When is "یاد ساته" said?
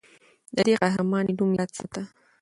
1.59-2.01